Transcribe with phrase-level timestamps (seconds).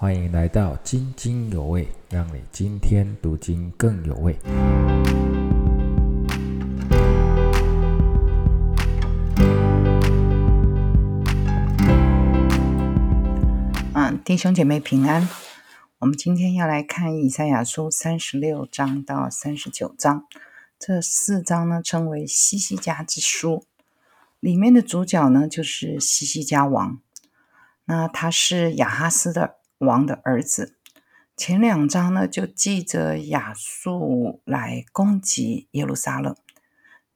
[0.00, 4.38] 欢迎来到津津有味，让你今天读经更有味。
[13.92, 15.28] 嗯，弟兄姐妹平安。
[15.98, 20.26] 我们今天要来看以赛亚书三十六章到三十九章，
[20.78, 23.64] 这四章呢称为西西家之书。
[24.38, 27.00] 里面的主角呢就是西西家王，
[27.86, 30.76] 那他是亚哈斯的王的儿子。
[31.36, 36.34] 前两章呢就记着亚述来攻击耶路撒冷，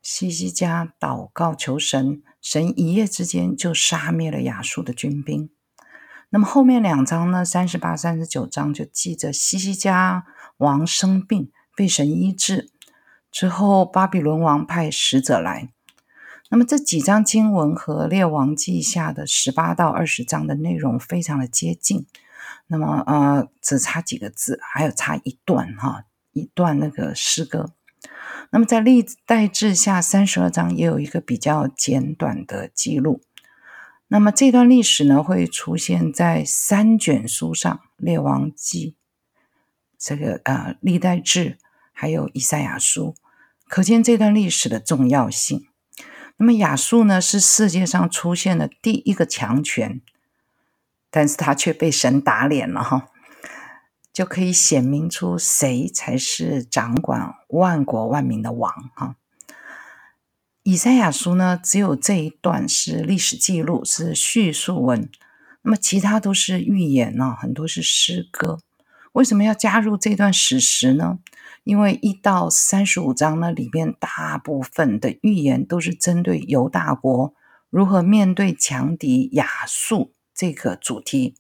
[0.00, 5.50] 西西家祷告求神，神一夜之间就杀灭了亚述的军兵。
[6.30, 10.24] 那么后面两章呢，三十八、三十九章就记着西西家
[10.56, 12.70] 王生病被神医治
[13.30, 15.72] 之后，巴比伦王派使者来。
[16.48, 22.06] 那么这几章经文和列王记下的十八到二十章的内容非常的接近，
[22.66, 27.72] 那么呃只差几个字，还有差一段哈，一段那个诗歌。
[28.50, 33.22] 那么在历代志下三十二章也有一个比较简短的记录。
[34.08, 38.96] 那么这段历史呢会出现在三卷书上，列王记、
[39.98, 41.56] 这个呃历代志
[41.92, 43.14] 还有以赛亚书，
[43.68, 45.66] 可见这段历史的重要性。
[46.36, 50.02] 那么亚述呢，是世界上出现的第一个强权，
[51.12, 53.08] 但是他却被神打脸了哈，
[54.14, 59.16] 就可以显明出谁才是掌管万国万民的王哈。
[60.62, 65.10] 以赛亚书呢，只有这一段是历史记录，是叙述文，
[65.60, 68.58] 那么其他都是预言呢，很多是诗歌。
[69.12, 71.18] 为什么要加入这段史实呢？
[71.64, 77.34] 因为一到三十五章呢，里面大部分的预言都是针对犹大国
[77.68, 81.36] 如何面对强敌亚述这个主题。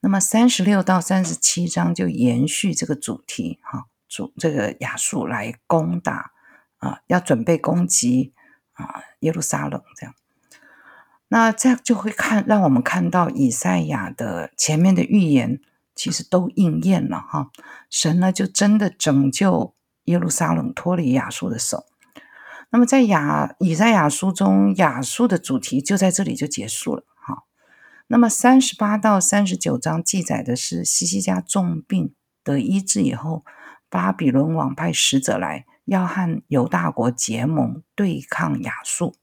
[0.00, 6.32] 那么三十六到三十七章就延续这个主题，哈，主这个亚述来攻打
[6.78, 8.32] 啊，要准备攻击
[8.72, 10.14] 啊耶路撒冷这样。
[11.28, 15.60] 那这样就会看，让我们看到以赛亚的前面的预言。
[15.98, 17.50] 其实都应验了哈，
[17.90, 21.86] 神呢就真的拯救耶路撒冷脱离亚述的手。
[22.70, 27.42] 那么在亚以赛亚书中，亚述的主题就在这里就结束了哈。
[28.08, 33.44] 那么三十八到三十九章记载的是西西家重病得医治以后，
[33.88, 39.14] 巴比伦王派使者来要和犹大国结盟对抗亚述。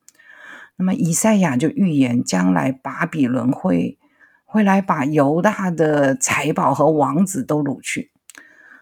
[0.77, 3.99] 那么以赛亚就预言将来巴比伦会。
[4.47, 8.13] 会来把犹大的财宝和王子都掳去。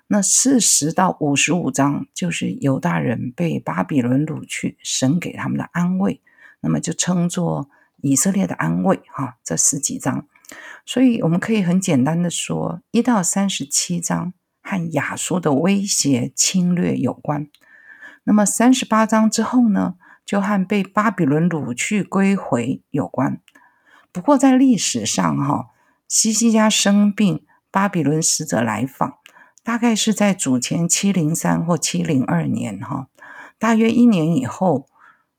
[0.06, 6.22] 那四十到五十五章就是犹大人被巴比伦掳去，神给他们的安慰，
[6.59, 7.72] 那么就称作
[8.03, 9.02] 以色列的安慰。
[9.08, 10.28] 哈，这十几章，
[10.86, 17.47] 所以我们可以很简单的说，一到三十七章和亚述的威胁侵略有关。
[18.25, 23.42] 那么三十八章之后呢，就和被巴比伦掳去归回有关。
[24.12, 25.69] 不过，在历史上，哈
[26.08, 29.16] 西西家生病，巴比伦使者来访，
[29.63, 33.08] 大概是在主前七零三或七零二年，哈，
[33.58, 34.88] 大约一年以后，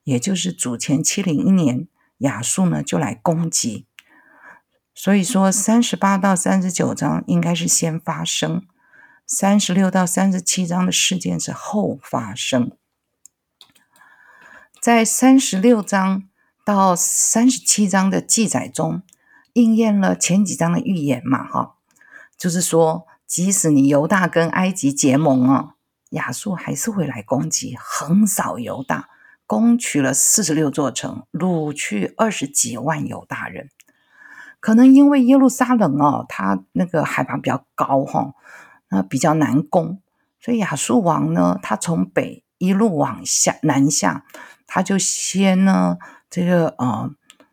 [0.03, 1.87] 也就是主前七零一年，
[2.25, 3.87] 亚述呢就来攻击。
[4.95, 8.67] 所以说，三十八到三十九章应该是先发生，
[9.27, 12.73] 三十六到三十七章的事件是后发生。
[14.81, 16.29] 在三十六章。
[16.67, 19.03] 到三十七章的记载中，
[19.53, 21.47] 应验了前几章的预言嘛？
[21.47, 21.75] 哈，
[22.39, 25.75] 就是说，即使你犹大跟埃及结盟啊，
[26.13, 29.11] 亚述还是会来攻击，横扫犹大，
[29.47, 33.71] 攻取了四十六座城，掳去二十几万犹大人。
[34.61, 38.35] 可能因为耶路撒冷哦，它那个海拔比较高哈，
[38.89, 40.01] 那比较难攻，
[40.41, 44.25] 所以亚述王呢，他从北一路往下南下，
[44.67, 45.99] 他就先呢。
[46.31, 47.11] 这个啊，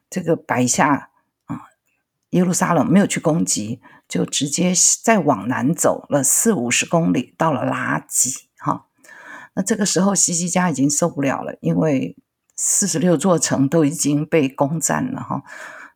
[0.10, 1.10] 这个摆下
[1.46, 1.64] 啊，
[2.32, 8.48] 耶路撒冷没有去攻击，就直接再往南走了四五十公里，到了拉吉。
[9.54, 12.16] 那这个时候，西西家已经受不了了，因为
[12.56, 15.44] 四十六座城都已经被攻占了哈，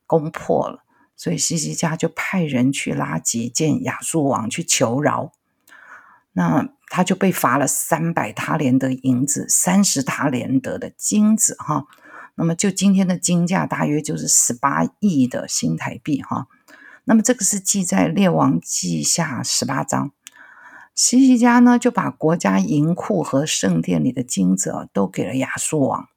[0.06, 0.84] 攻破了，
[1.16, 5.32] 所以西西家就派人去拉吉见亚述王去求饶。
[6.32, 11.86] 那他就被罚了三百塔连德银子，三十塔连德的金子哈。
[12.34, 16.46] 那么就今天的金价大约就是十八亿的新台币哈。
[17.04, 20.12] 那么这个是记在《列王记下》十八章。
[20.96, 26.08] 西西家呢就把国家银库和圣殿里的金子都给了亚述王，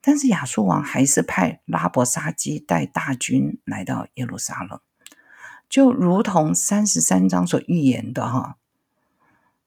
[0.00, 4.80] 但是亚述王还是派拉伯沙基带大军来到耶路撒冷。
[5.68, 8.56] 就如同三十三章所预言的哈，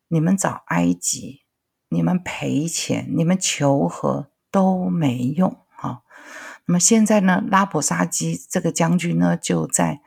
[0.07, 1.41] 你们找埃及，
[1.89, 6.01] 你们赔钱，你们求和都没用哈。
[6.65, 10.01] 那么现在呢，拉伯沙基这个将军呢，就在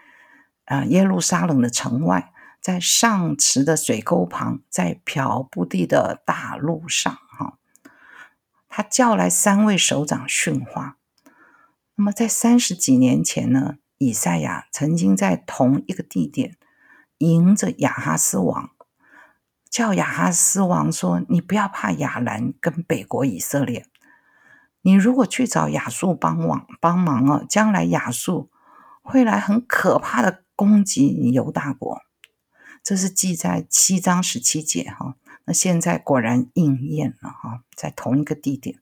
[0.65, 2.33] 啊耶路撒冷的城外，
[2.69, 7.57] 在上池的水沟旁，在漂布地的大路上哈，
[8.69, 10.99] 他叫来三位首长训话。
[11.95, 16.59] 那么在三十几年前呢，以赛亚曾经在同一个地点
[17.17, 18.69] 迎着亚哈斯王，
[19.71, 23.87] 叫亚哈斯王说：“你不要怕亚兰跟北国以色列，
[24.83, 28.51] 你如果去找亚述帮忙帮忙啊，将来亚述
[29.01, 32.03] 会来很可怕的攻击你犹大国。”
[32.89, 35.15] 这是记在七章十七节哈。
[35.45, 38.79] 那现在果然应验了哈，在同一个地点，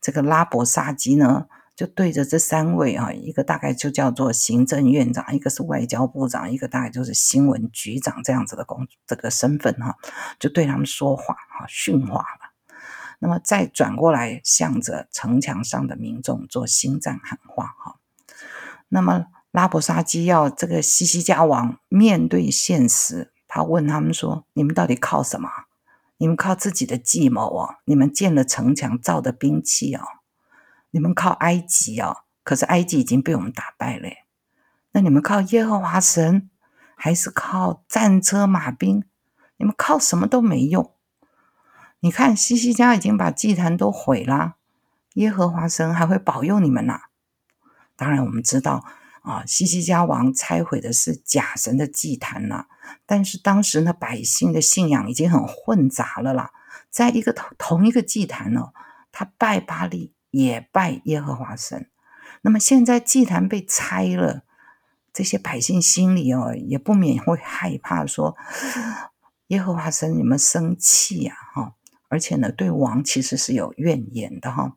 [0.00, 1.46] 这个拉伯沙基呢？
[1.76, 9.94] 就对着这三位啊，一个大概就叫做行政院长，一个是外交部长，一个大概就是新闻局长这样子的工这个身份哈，
[10.40, 12.74] 就对他们说话哈，训话了。
[13.20, 18.00] 那么再转过来，向着城墙上的民众做心战喊话哈。
[18.88, 25.48] 那么拉伯沙基要这个西西加王面对现实，他问他们说：“你们到底靠什么？
[26.18, 27.76] 你们靠自己的计谋啊？
[27.84, 30.04] 你们建了城墙，造的兵器啊？”
[30.90, 34.08] 你们靠埃及哦，可是埃及已经被我们打败了。
[34.92, 36.48] 那你们靠耶和华神，
[36.96, 39.04] 还是靠战车马兵？
[39.58, 40.94] 你们靠什么都没用。
[42.00, 44.56] 你看西西家已经把祭坛都毁了，
[45.14, 47.02] 耶和华神还会保佑你们呐？
[47.94, 48.84] 当然，我们知道
[49.26, 52.66] 啊，西西家王拆毁的是假神的祭坛呐。
[53.04, 56.52] 但是当时呢，百姓的信仰已经很混杂了啦，
[56.90, 58.68] 在一个同同一个祭坛呢，
[59.10, 60.14] 他拜巴利。
[60.32, 61.88] 也拜耶和华神，
[62.42, 64.42] 那么现在祭坛被拆了，
[65.10, 68.36] 这些百姓心里哦，也不免会害怕，说
[69.46, 71.72] 耶和华神你们生气呀，哈，
[72.10, 74.76] 而且呢，对王其实是有怨言的哈。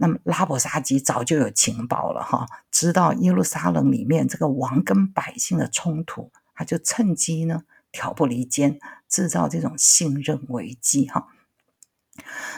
[0.00, 11.28] 那么拉伯沙基早就有情报了哈，知道耶路撒冷里面这个王跟百姓的冲突，他就趁机呢挑拨离间，制造这种信任危机哈。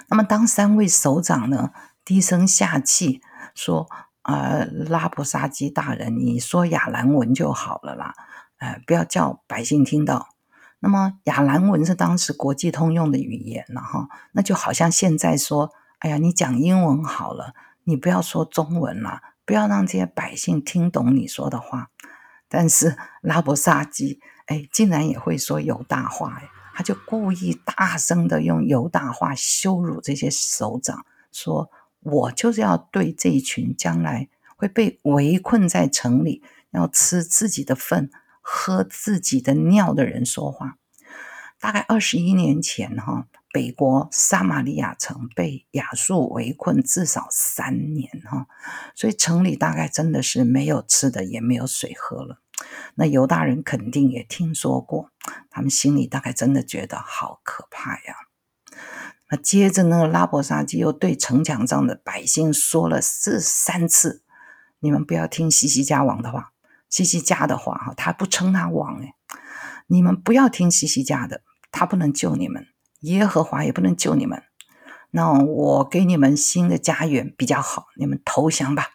[0.08, 1.72] 那么当三位首长呢？
[2.04, 3.22] 低声下气
[3.54, 3.88] 说
[4.22, 8.12] ：“啊，拉布沙基大人，你说亚兰文就好了啦，
[8.58, 10.30] 呃，不要叫百姓听到。
[10.80, 15.72] 那么亚兰文是当时国际通用的语言了哈，那就好像现在说，
[16.02, 17.54] 哎呀，你讲英文好了，
[17.84, 21.90] 你不要说中文了，不要让这些百姓听懂你说的话。
[22.48, 26.42] 但是 拉伯沙基，哎，竟然也会说犹大话，
[26.74, 31.70] 他就故意大声的用犹大话羞辱这些首长，说。”
[32.04, 38.10] 我就是要对这一群将来会被围困在城里，要吃自己的粪、
[38.40, 40.78] 喝自己的尿的人说话。
[41.60, 48.46] 大概二十一年前，哈，北国撒玛利亚城被亚述围困至少三年，哈，
[48.94, 52.40] 所以城里大概真的是没有吃的，也没有水喝了。
[52.94, 55.10] 那犹大人肯定也听说过，
[55.50, 58.16] 他们心里大概真的觉得好可怕呀。
[59.28, 64.22] 那接着呢，拉伯沙基又对城墙上的百姓说了四三次
[64.80, 66.52] ：“你们不要听西西家王的话，
[66.88, 69.14] 西西家的话哈，他不称他王哎，
[69.88, 72.66] 你们不要听西西家的，他不能救你们，
[73.02, 74.42] 耶和华也不能救你们。
[75.12, 78.92] 那我给你们新的家园比较好，你们投降吧。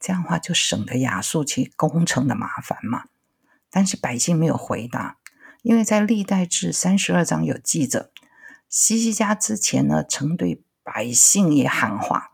[0.00, 3.04] 这样的话就省得亚述去攻城的麻烦嘛。
[3.70, 5.18] 但是百姓没有回答，
[5.62, 8.10] 因为在历代志三十二章有记着。”
[8.68, 12.32] 西西家之前呢，曾对百姓也喊话：“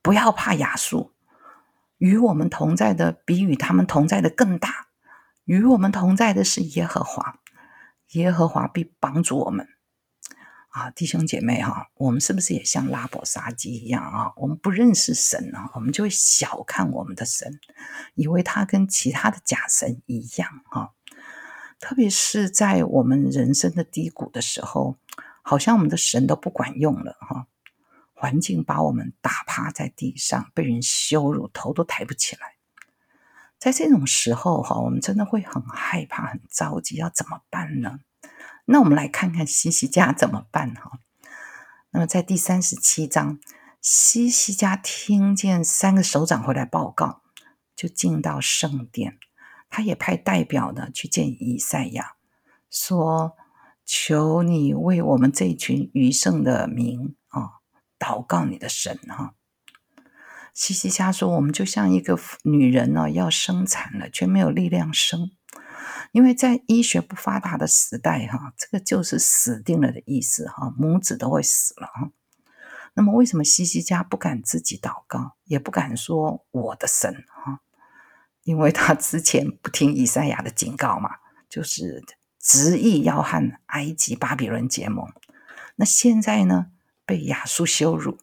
[0.00, 1.12] 不要怕亚述，
[1.98, 4.86] 与我们同在的比与他们同在的更大。
[5.44, 7.40] 与我们同在的是耶和华，
[8.12, 9.68] 耶和华必帮助我们。”
[10.70, 14.32] 啊，弟兄姐妹哈，我们是不是也像拉伯沙基一样啊？
[14.36, 17.60] 我们不认识神啊，我们就会小看我们的神，
[18.14, 20.90] 以为他跟其他的假神一样啊。
[21.78, 24.96] 特别是在我们人生的低谷的时候。
[25.42, 27.46] 好像我们的神都不管用了哈，
[28.12, 32.56] 环境把我们打趴在地上，被人羞辱，头都抬不起来。
[33.58, 38.00] 在这种时候哈，我们真的会很害怕、很着急，要怎么办呢？
[38.70, 41.00] 那我们来看看西西家怎么办哈。
[41.90, 43.38] 那么在第三十七章，
[43.80, 47.22] 西西家听见三个首长回来报告，
[47.76, 49.18] 就进到圣殿，
[49.68, 52.14] 他也派代表呢去见以赛亚，
[52.70, 53.36] 说。
[53.92, 57.58] 求你为我们这群余剩的民啊
[57.98, 59.34] 祷告你的神哈。
[60.54, 65.32] 西西家说：“我们就像一个女人呢，要生产了，却没有力量生。
[66.12, 72.10] 因为在医学不发达的时代，哈，这个就是死定了的意思，哈，母子都会死了，哈。
[72.94, 77.60] 那么，为什么西西家不敢自己祷告，也不敢说我的神，哈？
[78.42, 81.10] 因为他之前不听以赛亚的警告嘛，
[81.48, 82.02] 就是
[82.40, 85.06] 执意要和埃及、巴比伦结盟。
[85.76, 86.72] 那现在呢，
[87.06, 88.18] 被亚述羞辱，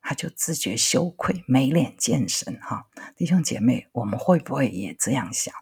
[0.00, 2.86] 他就自觉羞愧，没脸见神，哈。
[3.14, 5.54] 弟兄姐妹，我们会不会也这样想？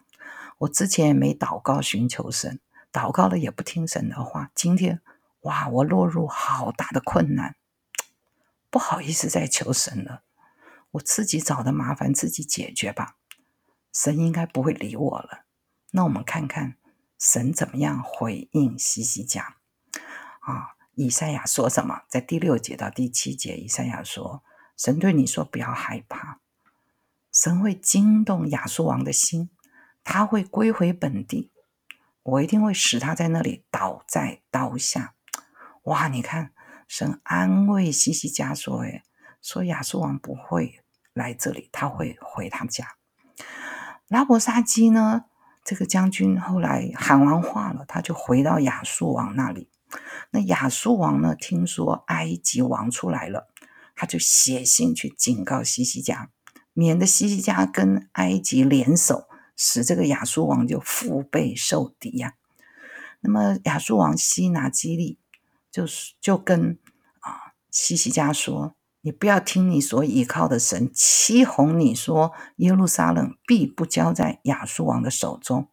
[0.65, 2.59] 我之前也没祷告寻求神，
[2.91, 4.51] 祷告了也不听神的话。
[4.55, 5.01] 今天，
[5.41, 7.55] 哇，我落入好大的困难，
[8.69, 10.23] 不好意思再求神了，
[10.91, 13.15] 我自己找的麻烦自己解决吧。
[13.93, 15.45] 神应该不会理我了。
[15.91, 16.75] 那我们看看
[17.17, 19.57] 神怎么样回应西西家
[20.41, 20.75] 啊？
[20.95, 22.01] 以赛亚说什么？
[22.07, 24.43] 在第六节到第七节，以赛亚说
[24.75, 26.39] ：“神对你说，不要害怕，
[27.31, 29.49] 神会惊动亚述王的心。”
[30.05, 31.51] 他会归回本地，
[32.23, 35.15] 我一定会使他在那里倒在刀下。
[35.83, 36.07] 哇！
[36.07, 36.51] 你看，
[36.87, 39.03] 神安慰西西家说：“诶
[39.41, 40.79] 说亚述王不会
[41.13, 42.95] 来这里，他会回他家。”
[44.07, 45.25] 拉伯沙基呢？
[45.63, 49.69] 这个将军后来喊完话了，他就回到亚述王那里。
[50.29, 51.35] 那亚述王呢？
[51.35, 53.47] 听说埃及王出来了，
[53.95, 56.29] 他就写信去警告西西家，
[56.73, 59.27] 免得西西家跟埃及联手。
[59.55, 62.35] 使这个亚述王就腹背受敌呀。
[63.21, 65.17] 那么亚述王西拿基利
[65.71, 66.77] 就是就跟
[67.21, 75.69] 啊西西家说：“你不要听你所倚靠的神欺哄你说耶路撒冷必不交在亚述王的手中。”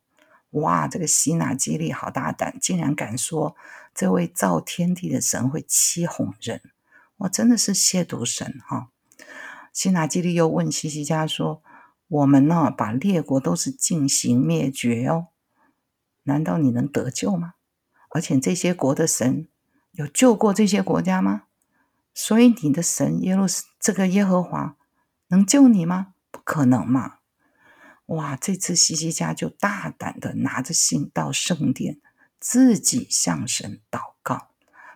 [0.53, 3.57] 哇，这个西拿基利好大胆，竟然敢说
[3.95, 6.61] 这位造天地的神会欺哄人！
[7.19, 8.89] 哇，真的是亵渎神哈！
[9.73, 11.63] 西拿基利又问西西家说。
[12.13, 15.29] 我们呢，把列国都是进行灭绝哦，
[16.25, 17.55] 难道你能得救吗？
[18.11, 19.49] 而且这些国的神
[19.93, 21.45] 有救过这些国家吗？
[22.13, 23.47] 所以你的神耶路
[23.81, 24.77] 这个耶和华
[25.29, 26.09] 能救你吗？
[26.31, 27.21] 不可能嘛！
[28.07, 31.99] 哇，这次西西家就大胆的拿着信到圣殿，
[32.39, 34.51] 自己向神祷告。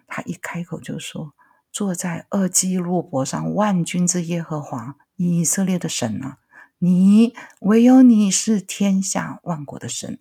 [0.06, 1.32] 他一开口就说
[1.72, 6.40] ：“坐在二基路伯上万军之耶和华以色列的神啊！”
[6.78, 10.18] 你唯有你是天下万国的神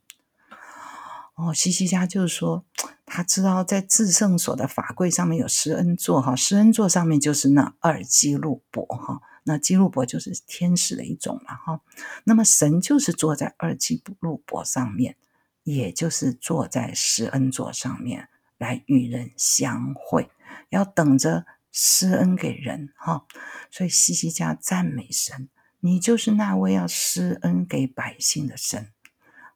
[1.36, 2.64] 哦，西西家就是说，
[3.06, 11.82] 他知道在至圣所的法柜上面有施恩座哈，施恩座上面就是那二基路伯哈，那基路伯就是天使的一种嘛哈，
[12.24, 15.18] 那么神就是坐在二基路伯上面，
[15.64, 20.32] 也就是坐在施恩座上面来与人相会，
[20.70, 23.26] 要等着施恩给人哈，
[23.70, 25.50] 所以西西家赞美神。
[25.86, 28.92] 你就是那位要施恩给百姓的神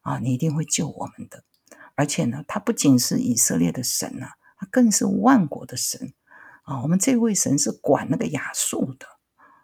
[0.02, 0.20] 啊！
[0.20, 1.42] 你一定会救我们的。
[1.96, 6.14] 而且呢，他不仅是以色列的神啊，他更是万国的神
[6.62, 6.82] 啊！
[6.82, 9.06] 我们这位神是管那个亚述的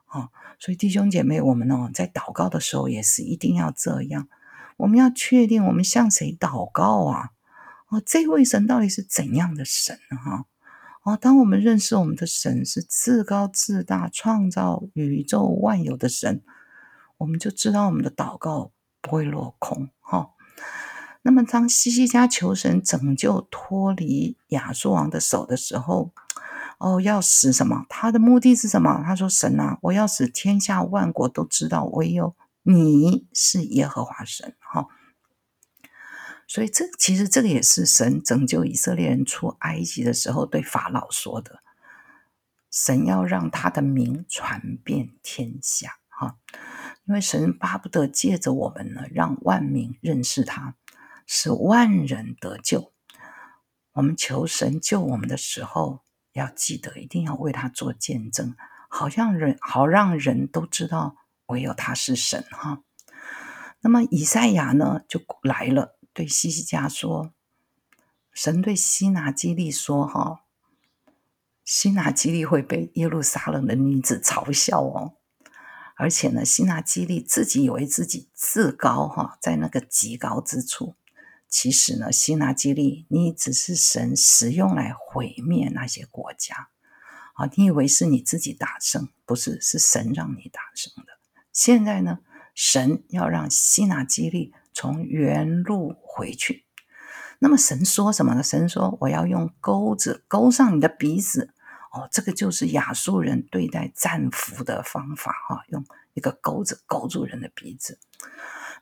[0.07, 0.31] 啊！
[0.59, 4.29] 所以弟兄姐妹，我们呢在祷告的时候也是一定要这样。
[4.77, 7.31] 我们要确定我们向谁祷告啊？
[7.91, 10.47] 哦，这位神到底是怎样的神哈？
[11.07, 16.43] 哦，当我们认识我们的神是至高至大、创造宇宙万有的神。
[17.19, 20.31] 我们就知道我们的祷告不会落空哈。
[21.23, 26.11] 那么，当西西家求神拯救脱离亚述王的手的时候，
[26.79, 27.87] 哦，要使什么？
[27.89, 29.01] 他的目的是什么？
[29.07, 32.35] 他说：“神啊，我要使天下万国都知道唯有
[32.65, 34.57] 你是耶和华神。”
[36.47, 41.61] 所以，这其实这个也是神拯救以色列人出埃及的时候对法老说的
[42.71, 46.39] ：“神要让他的名传遍天下。”哈。
[47.05, 50.75] 因为神巴不得借着我们呢，让万民认识他，
[51.25, 52.93] 使万人得救。
[53.93, 58.57] 我们求神救我们的时候，要记得一定要为他做见证，
[58.89, 62.83] 好让人好让人都知道唯有他是神哈。
[63.81, 67.35] 那么以赛亚呢就来了，对西西家说
[68.33, 70.45] ：“神对西拿基利说，哈，
[71.63, 75.13] 西拿基利会被耶路撒冷的女子嘲笑哦。”
[75.99, 80.95] 而且呢，希纳基利自己以为自己自高哈，在那个极高之处。
[81.49, 86.69] 其实呢，希纳基利，你只是神使用来毁灭那些国家
[87.35, 87.47] 啊！
[87.57, 91.13] 你以为是你自己打胜，不是，是神让你打胜的。
[91.53, 92.21] 现在呢，
[92.55, 96.65] 神要让希纳基利从原路回去。
[97.39, 98.43] 那么神说什么呢？
[98.43, 101.53] 神说：“我要用钩子钩上你的鼻子。”
[101.93, 107.99] 哦，这个就是亚述人对待战俘的方法哈，用一个钩子勾住人的鼻子。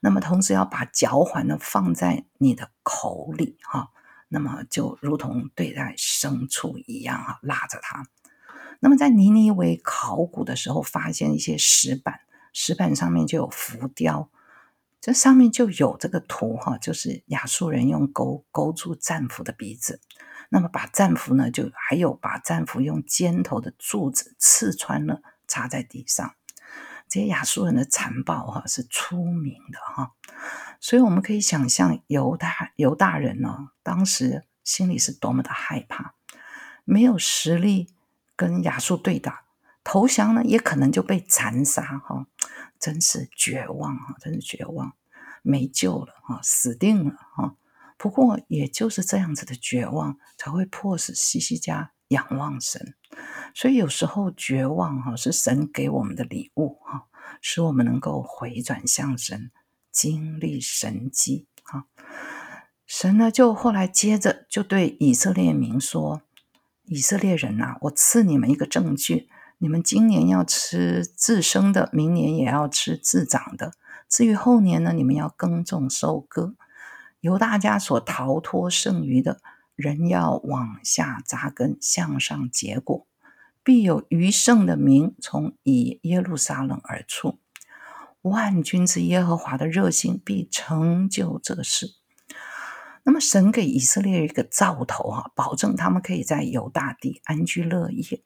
[0.01, 3.91] 那么同时要把脚环呢放在你的口里哈，
[4.29, 8.05] 那么就如同对待牲畜一样哈，拉着它。
[8.81, 12.21] 那么在尼尼微考古的时候，发现一些石板，
[12.53, 14.29] 石板上面就有浮雕，
[15.05, 20.01] 这上面就有这个图哈，就是亚述人用钩勾住战俘的鼻子，
[20.49, 26.35] 那么把战俘呢，就还有把战俘用尖头的柱子刺穿了，插在地上。
[27.07, 30.13] 这些亚述人的残暴哈是出名的哈，
[30.81, 36.15] 所以我们可以想象犹大犹大人呢，当时心里是多么的害怕，
[36.85, 37.91] 没有实力。
[38.37, 39.45] 跟亚述对打，
[39.85, 42.27] 投降呢，也可能就被残杀哈，
[42.85, 44.93] 真是绝望啊，真是绝望，
[45.41, 47.57] 没救了哈，死定了哈。
[47.97, 52.95] 不过也就是这样子的绝望，才会迫使西西家仰望神。
[53.55, 57.07] 所以有时候绝望哈，是神给我们的礼物哈，
[57.41, 59.51] 使我们能够回转向神，
[59.91, 61.87] 经历神迹哈。
[62.87, 66.21] 神呢，就后来接着就对以色列民说。
[66.87, 73.73] 以色列人呐，我赐你们一个证据：你们今年要吃自生的，明年也要吃自长的。
[74.09, 76.55] 至于后年呢，你们要耕种收割。
[77.21, 79.41] 由大家所逃脱剩余的，
[79.75, 83.07] 人要往下扎根，向上结果，
[83.63, 87.39] 必有余剩的民从以耶路撒冷而出。
[88.21, 91.95] 万军之耶和华的热心必成就这事。
[93.05, 98.23] 那么神给以色列一个兆头哈，保证他们可以在犹大地安居乐业，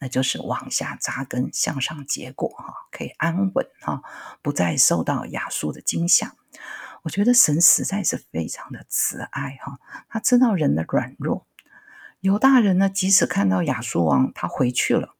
[0.00, 4.02] 那就是往下扎根，向上结果哈，可以安稳哈，
[4.42, 6.34] 不再受到亚述的惊吓。
[7.02, 9.78] 我觉得神实在是非常的慈爱哈，
[10.08, 11.46] 他知道人的软弱。
[12.20, 15.14] 犹大人呢，即使看到亚述王他回去了，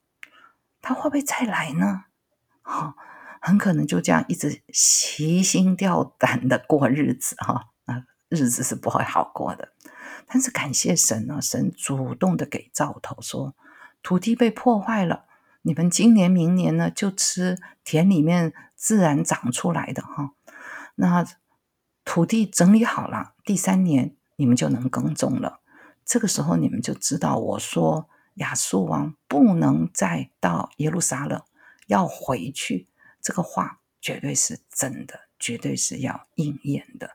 [0.83, 2.05] 他会不会再来呢？
[2.63, 2.97] 哈，
[3.41, 7.67] 很可能就这样一直提心吊胆的过日子哈。
[8.29, 9.73] 日子是不会好过的，
[10.29, 13.57] 但是感谢神呢，神主动的给兆头说，
[14.02, 15.26] 土地被破坏了，
[15.63, 20.32] 你们今年明年呢就吃田里面自然长出来的哈，
[20.97, 21.26] 那
[22.04, 25.60] 土地整理好了，第三年你们就能耕种了。
[26.04, 31.43] 这个时候你们就知道，我说亚述王不能再到耶路撒冷，
[31.86, 32.89] 要回去，
[33.21, 37.13] 这个话绝对是真的，绝对是要应验的。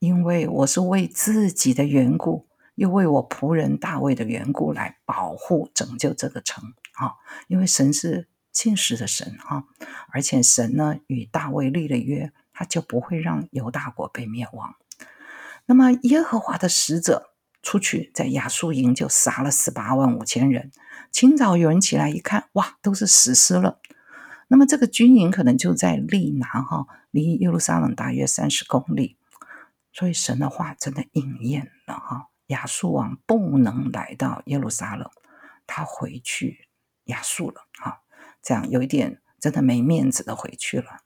[0.00, 2.47] 因为我是为自己的缘故，
[2.78, 6.62] 又为我仆人大卫的缘故来保护、拯救这个城
[6.92, 7.14] 啊！
[7.48, 9.64] 因为神是信实的神哈，
[10.12, 14.76] 而且神呢与大卫立了约，他就不会让犹大国被灭亡。
[15.66, 20.70] 那么耶和华的使者出去，在亚述营就杀了十八万五千人。
[21.10, 23.80] 清早有人起来一看，哇，都是死尸了。
[24.46, 29.16] 那么这个军营可能就在利拿哈，离耶路撒冷大约三十公里。
[29.92, 35.08] 所以神的话真的应验了哈，亚述王不能来到耶路撒冷，
[35.66, 36.68] 他回去
[37.04, 38.00] 亚述了啊，
[38.42, 40.98] 这样有一点真的没面子的回去了。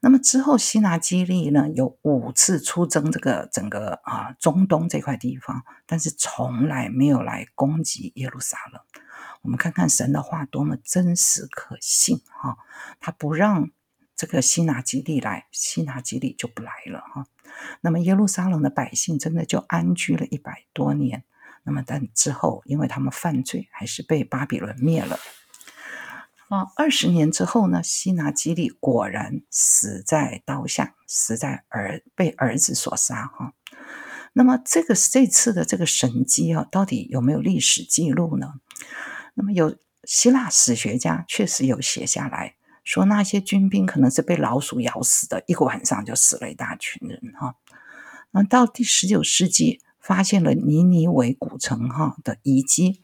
[0.00, 8.80] 那么之后，希拿基利呢有五次出征这个整个啊中东这块地方，但是从来没有来攻击耶路撒冷。
[9.42, 12.58] 我们看看神的话多么真实可信哈，
[13.00, 13.70] 他不让
[14.16, 17.26] 这个希拿基利来，希拿基利就不来了哈。
[17.80, 21.24] 那么耶路撒冷的百姓真的就安居了一百多年。
[21.64, 25.18] 那么但之后，因为他们犯罪，还是被巴比伦灭了。
[26.48, 33.26] 啊，二十年之后呢，西拿基利果然死在刀下，死在儿被儿子所杀。
[33.26, 33.54] 哈，
[34.34, 38.54] 那么这个这次的这个神迹啊，到底有没有历史记录呢？
[39.32, 42.56] 那么有希腊史学家确实有写下来。
[42.84, 47.56] 说那些军兵可能是被老鼠咬死的，一个晚上就死了一大群人哈。
[48.30, 53.00] 那到第十九世纪，发现了尼尼维古城哈的遗迹，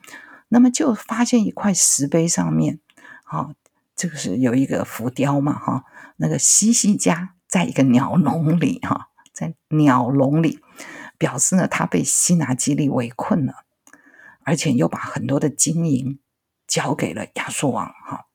[0.49, 2.79] 那么就发现一块石碑上面，
[3.25, 3.55] 哈，
[3.97, 5.85] 这个是有一个浮雕嘛哈，
[6.17, 10.61] 那个西西家在一个鸟笼里哈，在鸟笼里，
[11.17, 13.65] 表示呢他被西拿基利围困了，
[14.45, 16.21] 而且又把很多的金银
[16.67, 18.27] 交给了亚述王哈。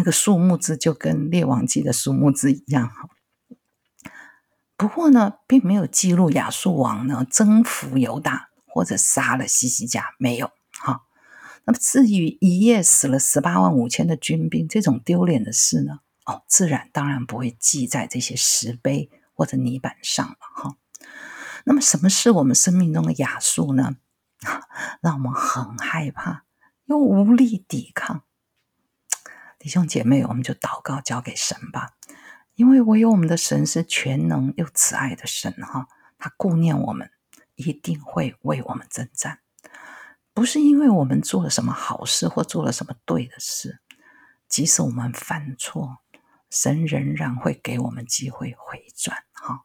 [0.00, 3.10] 那个数目字就跟《列王记》的数目字一样哈，
[4.78, 11.02] 不过呢，并没有记录亚述王呢征服犹大或者杀了西西家，没有哈。
[11.66, 20.76] 那么至于一夜死了十八万五千的军兵这种丢脸的事呢，哦，自然当然不会记在这些石碑或者泥板上了哈。
[21.64, 23.96] 那么什么是我们生命中的亚述呢？
[25.02, 26.44] 让我们很害怕，
[26.86, 28.22] 又无力抵抗。
[29.60, 31.90] 弟兄姐妹，我们就祷告交给神吧，
[32.54, 37.10] 因为唯有我们的神是全能又慈爱的神哈，他顾念我们，
[37.56, 39.40] 一定会为我们征战。
[40.32, 43.82] 不是因为我们做了什么好事或做了什么对的事，
[44.48, 45.98] 即使我们犯错，
[46.48, 49.64] 神仍然会给我们机会回转哈。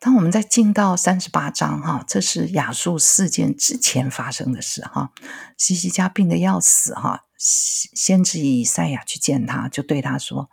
[0.00, 5.10] 当我们在进到三十八章哈，这是亚述事件之前发生的事哈。
[5.56, 10.50] 西西家病得要死哈，先知以赛亚去见他，就对他说：“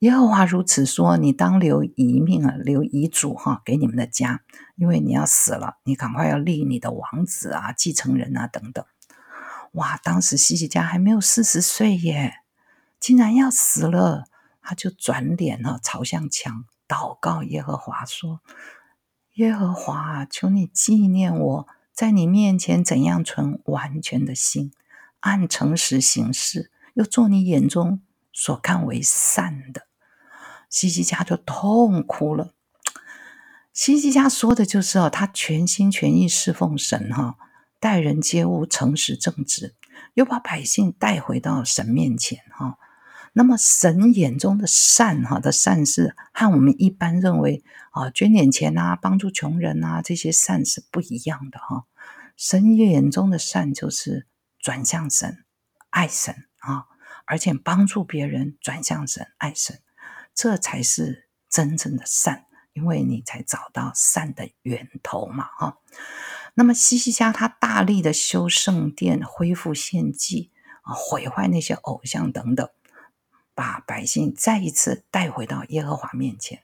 [0.00, 4.40] 耶和华如此说，你当留遗命啊，留遗嘱哈，给你们的家，
[4.74, 8.84] 因为你要死了，你赶快要立你的王子啊、继承人啊等等。”
[9.74, 12.34] 哇，当时西西家还没有四十岁耶，
[12.98, 14.24] 竟然要死了，
[14.60, 16.64] 他就转脸了，朝向墙。
[16.86, 18.40] 祷告耶和华说
[19.34, 24.72] ：“耶和华，求你纪念我在你面前怎样存完全的心，
[25.20, 28.00] 按诚实行事，又做你眼中
[28.32, 29.86] 所看为善的。”
[30.68, 32.52] 西西家就痛哭了。
[33.72, 37.36] 西西家说的就是哦，他全心全意侍奉神哈，
[37.80, 39.74] 待人接物诚实正直，
[40.14, 42.78] 又把百姓带回到神面前哈。
[43.36, 51.84] 那么神眼中的善，哈的善事，和我们一般认为啊捐点钱啊帮助穷人啊这些善是不一样的哈。
[52.36, 54.28] 神眼中的善就是
[54.60, 55.44] 转向神，
[55.90, 56.86] 爱神啊，
[57.26, 59.80] 而且帮助别人转向神，爱神，
[60.32, 65.78] 这才是真正的善，因为你才找到善的源头嘛哈。
[66.54, 72.68] 那么西西家他大力的修圣殿，恢复献祭啊，毁坏那些偶像等等。
[73.54, 76.62] 把百姓再一次带回到耶和华面前，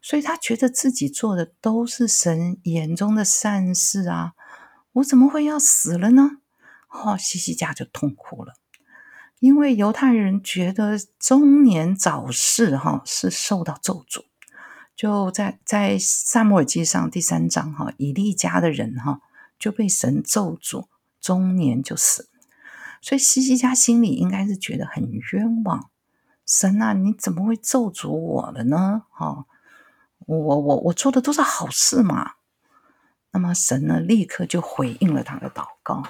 [0.00, 4.32] 所以他觉得自己做的都是神眼中的善事啊！
[4.92, 6.38] 我怎么会要死了呢？
[6.88, 8.54] 哦，西西家就痛哭了，
[9.40, 14.24] 因为犹太人觉得中年早逝哈是受到咒诅，
[14.94, 19.20] 就在在萨母尔记上第三章哈，以利家的人哈
[19.58, 20.86] 就被神咒诅，
[21.20, 22.30] 中年就死，
[23.02, 25.90] 所以西西家心里应该是觉得很冤枉。
[26.46, 29.02] 神啊，你怎么会咒诅我了呢？
[29.10, 29.46] 哈，
[30.26, 32.34] 我我我做的都是好事嘛。
[33.32, 36.04] 那么神呢，立刻就回应了他的祷告，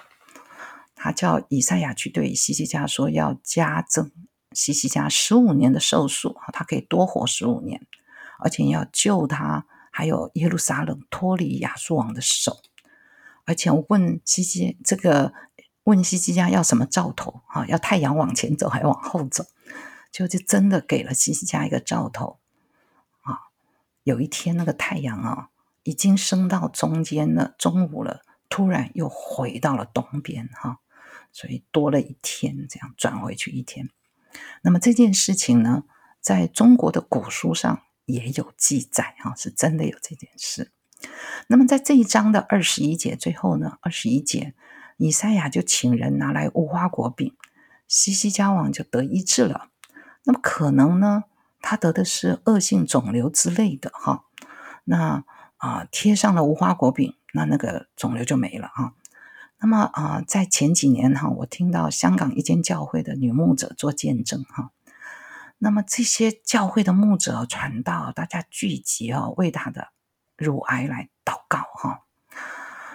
[0.94, 4.12] 他叫以赛亚去对西西家说，要加增
[4.52, 7.86] 西西家十五年的寿数，他可以多活十五年，
[8.38, 12.58] 而且要救他，还有耶路撒冷脱离亚述王的手。
[13.46, 15.32] 而且我问西西这个
[15.84, 17.40] 问西西家要什么兆头？
[17.46, 19.44] 哈，要太阳往前走，还往后走？
[20.10, 22.38] 就就真的给了西西家一个兆头
[23.22, 23.50] 啊！
[24.04, 25.50] 有一天那个太阳啊，
[25.82, 30.80] 已经升到中间了，中午了，突然又回到了东边哈，
[31.32, 33.90] 所以多了一天，这样转回去一天。
[34.62, 35.84] 那么这件事情呢，
[36.20, 40.72] 在中国的古书上也有记载哈，是真的有这件事。
[41.48, 44.54] 那么在这一章的二十一节最后呢，二十一节，
[44.96, 47.36] 以赛亚就请人拿来无花果饼，
[47.86, 49.70] 西西家王就得医治了。
[50.28, 51.22] 那么可能呢，
[51.60, 54.24] 他得的是恶性肿瘤之类的哈。
[54.82, 55.24] 那
[55.58, 58.92] 啊，贴上了无花果饼，那那个肿瘤就没了啊。
[59.60, 64.72] 那么啊，在前几年哈，我听到香港一间教会的女牧者做见证哈。
[65.58, 69.92] 那么这些教会的牧者传道，大家聚集哦，为他的
[70.36, 72.02] 乳癌来祷告哈。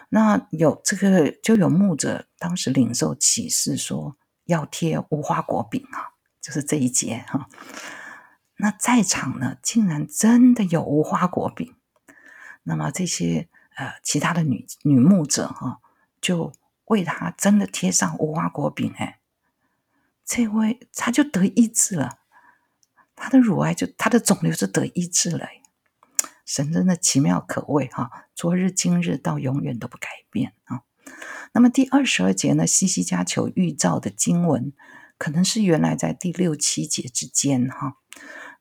[0.10, 6.11] 那有这个就有牧者当时领受启示说，要贴无花果饼啊。
[6.42, 7.48] 就是这一节哈，
[8.58, 11.76] 那在场呢，竟然真的有无花果饼。
[12.64, 15.80] 那么这些呃其他的女女牧者哈，
[16.20, 16.52] 就
[16.86, 19.20] 为他真的贴上无花果饼，哎，
[20.26, 22.18] 这位他就得医治了，
[23.16, 25.48] 他的乳癌就他的肿瘤就得医治了。
[26.44, 30.82] 神真的奇妙可畏哈，昨日今日到永远都不改变啊。
[31.54, 34.74] 那么第二十二节呢，西西加求预兆的经文。
[35.22, 37.98] 可能是原来在第六七节之间哈，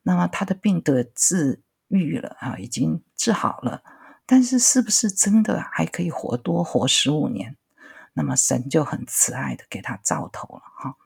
[0.02, 3.82] 那么他的病得治愈了啊，已经治好了，
[4.26, 7.56] 但是是不是真的还可以活多活十五年？
[8.12, 10.96] 那么神就很慈爱的给他兆头了哈。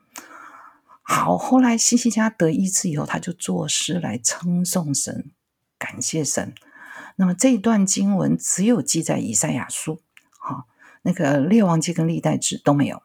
[1.03, 5.31] 好，后来西西家得医治以后，他就作诗来称颂神，
[5.79, 6.53] 感谢神。
[7.15, 10.03] 那么这一段经文只有记在以赛亚书，
[10.41, 10.65] 哈，
[11.03, 13.05] 那个列王记跟历代志都没有。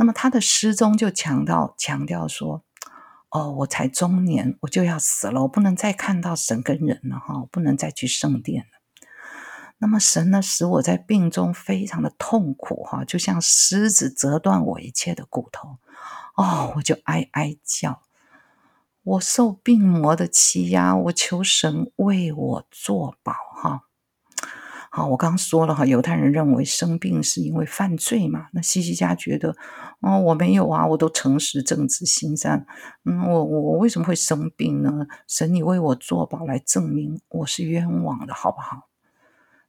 [0.00, 2.64] 那么他的诗中就强调强调说
[3.28, 9.06] ：“哦，我才中年，我就要死了，我不能再看到神跟人了哈，不能再去圣殿了。
[9.76, 15.76] 那么神呢，使我在病中非常的痛苦哈，就像狮子折断我一切的骨头
[16.34, 18.00] 哦，我就哀哀叫，
[19.02, 23.34] 我受病魔的欺压，我求神为我作保。
[23.62, 23.82] 哈，
[24.92, 28.48] 好，我刚说了哈，犹太人认为生病是因为犯罪嘛？
[28.52, 29.54] 那西西家觉得，
[30.00, 32.66] 哦，我没有啊，我都诚实正直心善，
[33.04, 35.06] 嗯，我我我为什么会生病呢？
[35.28, 38.88] 神，你为我作保来证明我是冤枉的，好不好？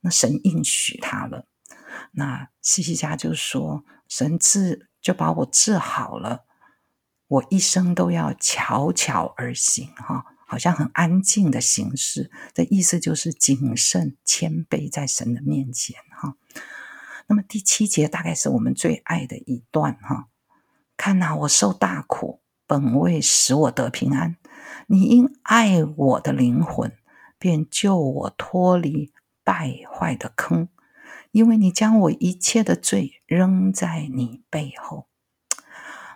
[0.01, 1.45] 那神应许他了。
[2.13, 6.45] 那西西家就说：“神治就把我治好了，
[7.27, 12.29] 我一生都要悄悄而行，哈，好像很安静的形式。
[12.53, 16.35] 的意思就是谨慎谦卑在神的面前，哈。
[17.27, 20.27] 那么第七节大概是我们最爱的一段，哈。
[20.97, 24.35] 看呐，我受大苦，本为使我得平安。
[24.87, 26.91] 你因爱我的灵魂，
[27.39, 29.13] 便救我脱离
[29.45, 30.67] 败坏的坑。”
[31.31, 35.07] 因为你将我一切的罪扔在你背后，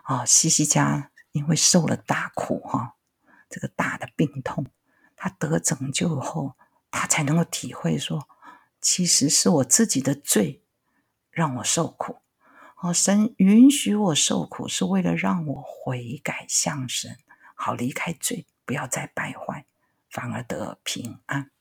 [0.04, 2.95] 啊，西西家因为受了大苦哈，
[3.50, 4.66] 这个大的病痛，
[5.16, 6.56] 他得拯救后，
[6.92, 8.28] 他才能够体会说，
[8.82, 10.64] 其实是我自己的罪
[11.32, 12.18] 让我受苦，
[12.82, 17.18] 哦，神允许我受苦是为了让我悔改向神，
[17.56, 19.66] 好离开罪，不要再败坏，
[20.10, 21.52] 反而得平安。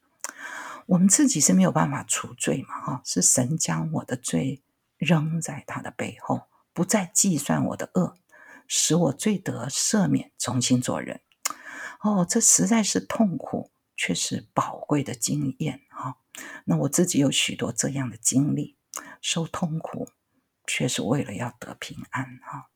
[0.87, 2.81] 我们自己是没有办法除罪嘛？
[2.81, 4.63] 哈，是神将我的罪
[4.99, 6.43] 扔在他的背后，
[6.73, 8.17] 不再计算我的恶，
[8.67, 11.23] 使我罪得赦免，重新做人。
[12.05, 16.19] 哦，这实在是痛苦，却是宝贵的经验哈。
[16.67, 18.77] 那我自己有许多这样的经历，
[19.23, 20.09] 受痛苦，
[20.67, 22.69] 却是为了要得平安哈。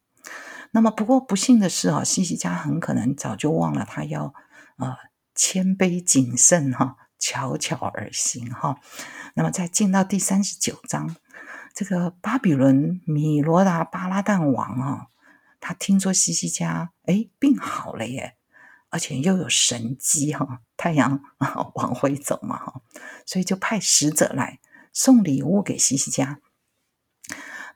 [0.71, 4.33] 那么，不过不幸的是啊，西西家很可能早就忘了他要
[4.79, 4.97] 呃
[5.35, 6.97] 谦卑谨慎哈。
[7.21, 8.79] 悄悄而行，哈。
[9.35, 11.17] 那么，再进到第三十九章，
[11.75, 15.09] 这个巴比伦米罗达巴拉旦王啊，
[15.59, 18.38] 他听说西西家哎病好了耶，
[18.91, 21.21] 而且又有神机哈，太阳
[21.75, 22.81] 往回走嘛哈，
[23.27, 24.61] 所以就派使者来
[24.93, 26.41] 送礼物给西西家。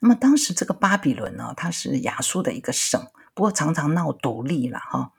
[0.00, 5.12] 那么当时这个巴比伦呢，它是亚述的一个省，不过常常闹独立了哈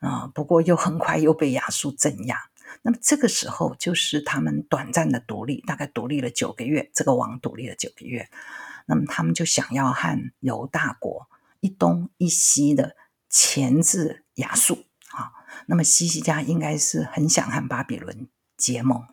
[0.00, 2.50] 啊，不过又很快又被亚述镇压。
[2.82, 6.90] 那么这个时候就是他们短暂的独立，大概独立了九个月。
[6.94, 8.28] 这个王独立了九个月，
[8.86, 11.28] 那么他们就想要和犹大国
[11.60, 12.94] 一东一西的
[13.30, 14.84] 钳制亚述。
[15.70, 18.26] 那么西西家应该是很想和巴比伦
[18.56, 19.06] 结盟，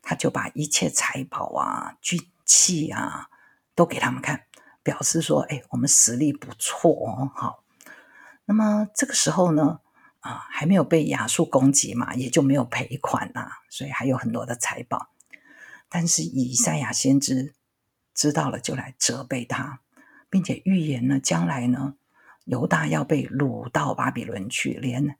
[0.00, 3.28] 他就把一切财宝啊、军器啊
[3.74, 4.46] 都给他们看，
[4.82, 7.62] 表示说：“哎，我们实力不错哦。”好，
[8.46, 9.80] 那么这个时候呢？
[10.20, 15.10] 啊，还没有被亚述攻击嘛，也就没有赔款呐，所以还有很多的财宝。
[15.90, 17.54] 但是以赛亚先知
[18.14, 19.80] 知道了，就来责备他，
[20.30, 21.94] 并且预言呢，将来呢，
[22.46, 25.16] 犹大要被掳到巴比伦去，连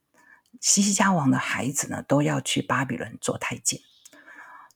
[0.60, 3.80] 西西家王的孩子呢，都要去巴比伦做太监。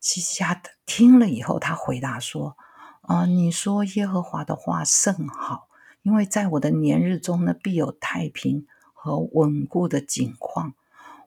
[0.01, 2.57] 西西家听了以后，他回答说
[3.03, 5.69] ：“啊，你说耶和华的话甚好，
[6.03, 8.67] 因为在我的年日中呢，必有太平。”
[9.05, 10.75] 和稳固的景况，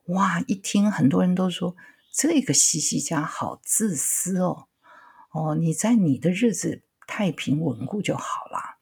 [0.06, 0.40] 哇！
[0.46, 1.76] 一听很多人都说
[2.10, 4.68] 这个西西家好自私哦，
[5.30, 8.75] 哦，你在你的日子太平稳固就好了。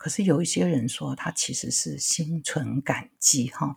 [0.00, 3.76] 可是有一些人说他其实是心存感激哈，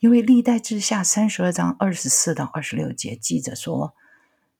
[0.00, 3.94] 因为历代之下三十二章二十四到二十六节记着说，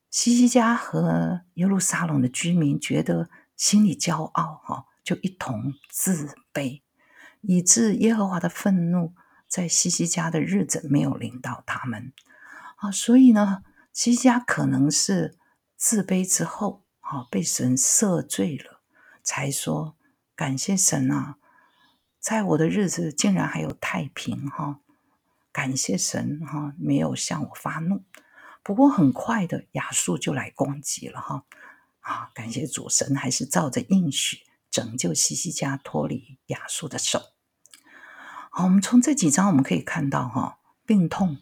[0.09, 6.83] 西西家和耶路撒冷的居民觉得心里骄傲哈，就一同自卑。
[7.40, 9.14] 以致耶和华的愤怒
[9.49, 12.12] 在西西家的日子没有临到他们
[12.77, 15.37] 啊，所以呢，西西家可能是
[15.77, 18.83] 自卑之后啊，被神赦罪了，
[19.25, 19.96] 才说
[20.40, 21.37] 感谢神啊，
[22.18, 24.81] 在我的日子竟然还有太平哈，
[25.53, 28.05] 感谢神哈，没有向我发怒。
[28.62, 31.44] 不过很快的亚述就来攻击了哈
[32.00, 34.38] 啊，感谢主神还是照着应许。
[34.70, 37.20] 拯救西西家脱离亚述的手。
[38.50, 41.37] 好，我们从这几章我们可以看到，哈，病痛、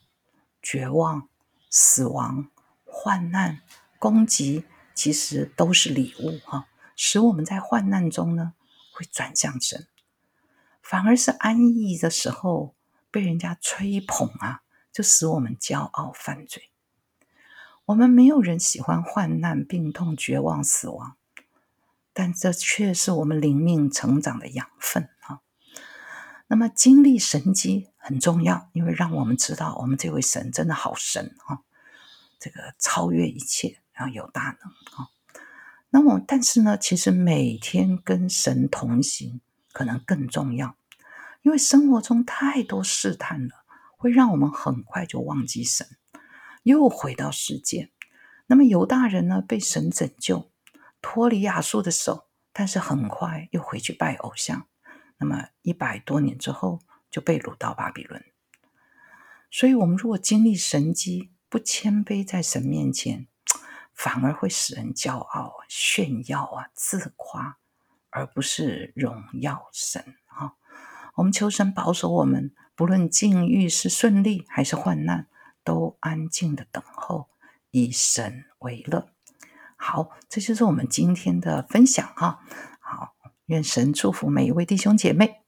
[0.61, 1.29] 绝望、
[1.71, 2.51] 死亡、
[2.85, 3.61] 患难、
[4.01, 8.55] 攻击，其实都是礼物，哈，使我们在患难中呢
[8.99, 9.87] 会转向神，
[10.83, 12.75] 反而是安逸的时候
[13.13, 16.73] 被人家吹捧啊，就使我们骄傲犯罪。
[17.85, 21.17] 我们没有人喜欢患难、病痛、绝望、死亡。
[22.13, 25.39] 但这却是我们灵命成长的养分啊！
[26.49, 31.63] 那么经历神机很重要，因为让我们知道我们这位神真的好神啊！
[32.41, 35.11] 这个超越一切，然后有大能啊！
[35.91, 39.41] 那么，但是呢，其实每天跟神同行
[39.73, 40.77] 可能更重要，
[41.43, 43.65] 因为生活中太多试探了，
[43.97, 45.87] 会让我们很快就忘记神，
[46.63, 47.91] 又回到世界。
[48.49, 50.51] 那么犹大人呢，被神拯救，
[51.01, 54.67] 脱离亚述的手，但是很快又回去拜偶像。
[55.19, 58.25] 那么一百多年之后，就被掳到巴比伦。
[59.51, 63.27] 所以，我们如果经历神机，不谦卑在神面前，
[63.99, 67.59] 反而会使人骄傲、炫耀啊、自夸，
[68.11, 70.55] 而不是荣耀神啊。
[71.17, 75.27] 我们求神保守我们，不论境遇是顺利还是患难，
[75.65, 77.29] 都安静的等候。
[77.71, 79.11] 以神为乐，
[79.77, 82.41] 好，这就是我们今天的分享哈。
[82.81, 83.15] 好，
[83.47, 85.48] 愿神祝福每一位弟兄姐妹。